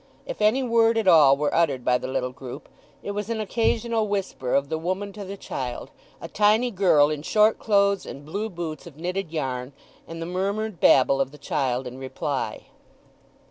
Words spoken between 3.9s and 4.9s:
whisper of the